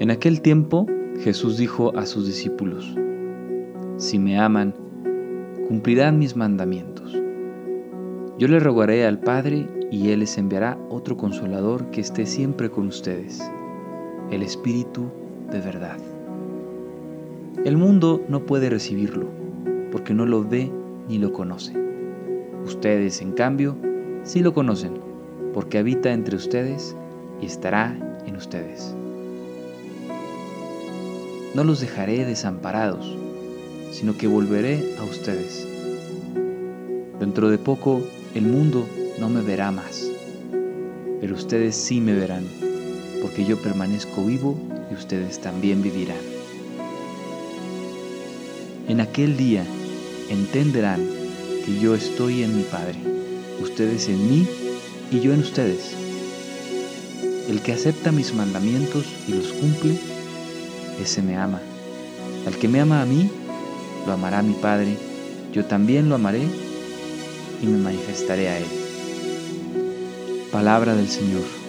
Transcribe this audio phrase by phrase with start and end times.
[0.00, 0.86] En aquel tiempo
[1.20, 2.96] Jesús dijo a sus discípulos,
[3.96, 4.74] Si me aman,
[5.68, 7.16] cumplirán mis mandamientos.
[8.36, 12.88] Yo le rogaré al Padre y Él les enviará otro consolador que esté siempre con
[12.88, 13.40] ustedes,
[14.32, 15.04] el Espíritu
[15.52, 15.98] de verdad.
[17.64, 19.28] El mundo no puede recibirlo,
[19.92, 20.72] porque no lo ve
[21.08, 21.72] ni lo conoce.
[22.64, 23.76] Ustedes, en cambio,
[24.24, 24.94] sí lo conocen,
[25.52, 26.96] porque habita entre ustedes
[27.40, 28.96] y estará en ustedes.
[31.54, 33.16] No los dejaré desamparados,
[33.92, 35.64] sino que volveré a ustedes.
[37.20, 38.02] Dentro de poco
[38.34, 38.88] el mundo
[39.20, 40.10] no me verá más,
[41.20, 42.44] pero ustedes sí me verán,
[43.22, 44.58] porque yo permanezco vivo
[44.90, 46.18] y ustedes también vivirán.
[48.88, 49.64] En aquel día
[50.30, 51.06] entenderán
[51.64, 52.98] que yo estoy en mi Padre,
[53.62, 54.46] ustedes en mí
[55.12, 55.94] y yo en ustedes.
[57.48, 59.96] El que acepta mis mandamientos y los cumple,
[61.00, 61.60] ese me ama.
[62.46, 63.30] Al que me ama a mí,
[64.06, 64.96] lo amará mi Padre,
[65.52, 66.42] yo también lo amaré
[67.62, 68.66] y me manifestaré a él.
[70.52, 71.63] Palabra del Señor.